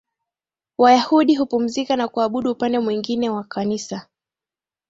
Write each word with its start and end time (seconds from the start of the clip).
Wayahudi 0.77 1.35
hupumzika 1.35 1.95
na 1.95 2.07
kuabudu 2.07 2.51
Upande 2.51 2.79
mwingine 2.79 3.29
wanakanisa 3.29 4.07